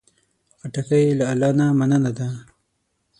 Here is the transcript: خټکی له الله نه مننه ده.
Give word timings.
خټکی 0.59 1.05
له 1.19 1.25
الله 1.31 1.51
نه 1.59 1.65
مننه 1.79 2.11
ده. 2.17 2.27